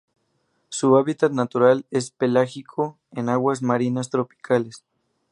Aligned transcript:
Su 0.69 0.97
hábitat 0.97 1.31
natural 1.31 1.85
es 1.91 2.09
pelágico, 2.09 2.97
en 3.11 3.29
aguas 3.29 3.61
marinas 3.61 4.09
tropicales. 4.09 4.83